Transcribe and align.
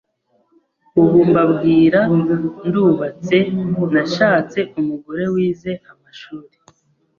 Ubu 1.01 1.19
mbabwira, 1.29 1.99
ndubatse, 2.67 3.37
nashatse 3.93 4.59
Umugore 4.79 5.23
wize 5.33 5.71
Amashuri, 5.91 6.55